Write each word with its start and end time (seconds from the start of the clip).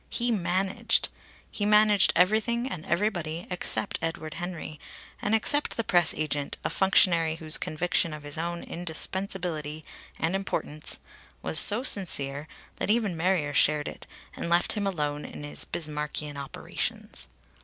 He 0.09 0.31
managed! 0.31 1.09
He 1.51 1.63
managed 1.63 2.11
everything 2.15 2.67
and 2.67 2.83
everybody 2.87 3.45
except 3.51 3.99
Edward 4.01 4.33
Henry, 4.33 4.79
and 5.21 5.35
except 5.35 5.77
the 5.77 5.83
press 5.83 6.11
agent, 6.17 6.57
a 6.63 6.71
functionary 6.71 7.35
whose 7.35 7.59
conviction 7.59 8.11
of 8.11 8.23
his 8.23 8.35
own 8.35 8.63
indispensability 8.63 9.85
and 10.17 10.35
importance 10.35 11.01
was 11.43 11.59
so 11.59 11.83
sincere 11.83 12.47
that 12.77 12.89
even 12.89 13.15
Marrier 13.15 13.53
shared 13.53 13.87
it, 13.87 14.07
and 14.35 14.49
left 14.49 14.71
him 14.71 14.87
alone 14.87 15.23
in 15.23 15.43
his 15.43 15.65
Bismarckian 15.65 16.35
operations. 16.35 17.27